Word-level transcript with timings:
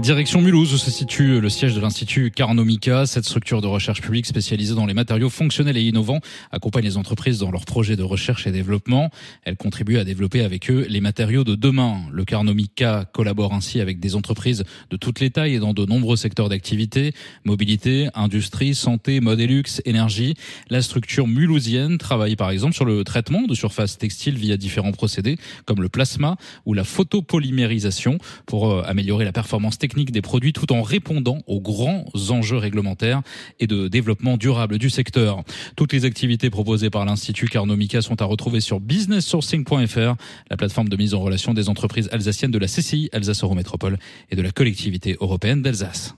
Direction 0.00 0.40
Mulhouse, 0.40 0.72
où 0.72 0.78
se 0.78 0.92
situe 0.92 1.40
le 1.40 1.48
siège 1.48 1.74
de 1.74 1.80
l'Institut 1.80 2.30
Carnomica. 2.30 3.04
Cette 3.04 3.24
structure 3.24 3.60
de 3.60 3.66
recherche 3.66 4.00
publique 4.00 4.26
spécialisée 4.26 4.76
dans 4.76 4.86
les 4.86 4.94
matériaux 4.94 5.28
fonctionnels 5.28 5.76
et 5.76 5.82
innovants 5.82 6.20
accompagne 6.52 6.84
les 6.84 6.96
entreprises 6.96 7.40
dans 7.40 7.50
leurs 7.50 7.64
projets 7.64 7.96
de 7.96 8.04
recherche 8.04 8.46
et 8.46 8.52
développement. 8.52 9.10
Elle 9.42 9.56
contribue 9.56 9.98
à 9.98 10.04
développer 10.04 10.44
avec 10.44 10.70
eux 10.70 10.86
les 10.88 11.00
matériaux 11.00 11.42
de 11.42 11.56
demain. 11.56 11.96
Le 12.12 12.24
Carnomica 12.24 13.06
collabore 13.12 13.52
ainsi 13.52 13.80
avec 13.80 13.98
des 13.98 14.14
entreprises 14.14 14.62
de 14.90 14.96
toutes 14.96 15.18
les 15.18 15.30
tailles 15.30 15.56
et 15.56 15.58
dans 15.58 15.74
de 15.74 15.84
nombreux 15.84 16.16
secteurs 16.16 16.48
d'activité, 16.48 17.12
mobilité, 17.44 18.08
industrie, 18.14 18.76
santé, 18.76 19.18
mode 19.18 19.40
et 19.40 19.48
luxe, 19.48 19.82
énergie. 19.84 20.36
La 20.70 20.80
structure 20.80 21.26
mulhousienne 21.26 21.98
travaille 21.98 22.36
par 22.36 22.50
exemple 22.50 22.74
sur 22.74 22.84
le 22.84 23.02
traitement 23.02 23.42
de 23.42 23.54
surfaces 23.54 23.98
textiles 23.98 24.36
via 24.36 24.56
différents 24.56 24.92
procédés 24.92 25.38
comme 25.64 25.82
le 25.82 25.88
plasma 25.88 26.36
ou 26.66 26.72
la 26.72 26.84
photopolymérisation 26.84 28.18
pour 28.46 28.70
euh, 28.70 28.82
améliorer 28.86 29.24
la 29.24 29.32
performance 29.32 29.76
technique 29.88 30.12
des 30.12 30.20
produits 30.20 30.52
tout 30.52 30.70
en 30.70 30.82
répondant 30.82 31.38
aux 31.46 31.60
grands 31.60 32.04
enjeux 32.28 32.58
réglementaires 32.58 33.22
et 33.58 33.66
de 33.66 33.88
développement 33.88 34.36
durable 34.36 34.78
du 34.78 34.90
secteur. 34.90 35.42
Toutes 35.76 35.94
les 35.94 36.04
activités 36.04 36.50
proposées 36.50 36.90
par 36.90 37.06
l'Institut 37.06 37.48
Carnomica 37.48 38.02
sont 38.02 38.20
à 38.20 38.26
retrouver 38.26 38.60
sur 38.60 38.80
businesssourcing.fr, 38.80 40.14
la 40.50 40.56
plateforme 40.58 40.90
de 40.90 40.96
mise 40.96 41.14
en 41.14 41.20
relation 41.20 41.54
des 41.54 41.70
entreprises 41.70 42.10
alsaciennes 42.12 42.50
de 42.50 42.58
la 42.58 42.66
CCI 42.66 43.08
Alsace 43.12 43.42
Eurométropole 43.42 43.98
et 44.30 44.36
de 44.36 44.42
la 44.42 44.50
collectivité 44.50 45.16
européenne 45.20 45.62
d'Alsace. 45.62 46.14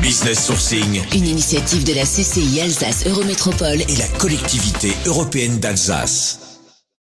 Business 0.00 0.46
Sourcing, 0.46 1.02
une 1.14 1.26
initiative 1.26 1.84
de 1.84 1.92
la 1.92 2.04
CCI 2.04 2.60
Alsace 2.60 3.06
Eurométropole 3.06 3.82
et 3.82 3.96
la 3.96 4.08
collectivité 4.18 4.88
européenne 5.06 5.60
d'Alsace. 5.60 6.43